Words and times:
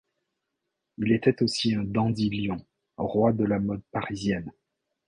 Il 0.97 1.11
était 1.11 1.43
aussi 1.43 1.75
un 1.75 1.83
dandy-lion, 1.83 2.65
roi 2.97 3.33
de 3.33 3.43
la 3.43 3.59
mode 3.59 3.83
parisienne. 3.91 4.51